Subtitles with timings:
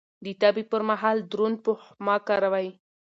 [0.25, 2.69] د تبه پر مهال دروند پوښ مه کاروئ.